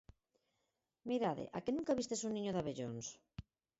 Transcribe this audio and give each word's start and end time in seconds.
"Mirade, 1.09 1.45
a 1.57 1.59
que 1.63 1.75
nunca 1.77 1.97
vistes 1.99 2.25
un 2.27 2.31
niño 2.37 2.51
de 2.53 2.59
abellóns." 2.61 3.05